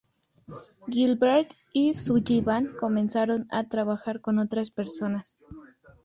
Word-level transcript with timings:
Gilbert 0.87 1.51
y 1.73 1.93
Sullivan 1.93 2.73
comenzaron 2.79 3.47
a 3.51 3.65
trabajar 3.65 4.19
con 4.19 4.39
otras 4.39 4.71
personas. 4.71 5.37